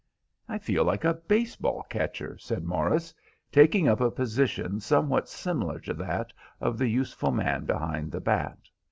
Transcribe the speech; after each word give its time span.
"I 0.49 0.57
feel 0.57 0.83
like 0.83 1.05
a 1.05 1.13
base 1.13 1.55
ball 1.55 1.83
catcher," 1.83 2.35
said 2.39 2.63
Morris, 2.63 3.13
taking 3.51 3.87
up 3.87 4.01
a 4.01 4.09
position 4.09 4.79
somewhat 4.79 5.29
similar 5.29 5.77
to 5.81 5.93
that 5.93 6.33
of 6.59 6.79
the 6.79 6.87
useful 6.87 7.29
man 7.29 7.65
behind 7.65 8.11
the 8.11 8.19
bat. 8.21 8.57